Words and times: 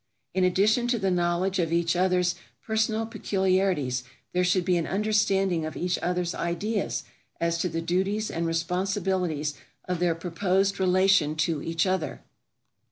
In 0.33 0.43
addition 0.43 0.87
to 0.87 0.97
the 0.97 1.11
knowledge 1.11 1.59
of 1.59 1.71
each 1.71 1.95
other's 1.95 2.33
personal 2.65 3.05
peculiarities 3.05 4.03
there 4.33 4.43
should 4.43 4.65
be 4.65 4.75
an 4.77 4.87
understanding 4.87 5.63
of 5.63 5.77
each 5.77 5.99
other's 5.99 6.33
ideas 6.33 7.03
as 7.39 7.59
to 7.59 7.69
the 7.69 7.81
duties 7.81 8.31
and 8.31 8.47
responsibilities 8.47 9.53
of 9.85 9.99
their 9.99 10.15
proposed 10.15 10.79
relation 10.79 11.35
to 11.35 11.61
each 11.61 11.85
other. 11.85 12.23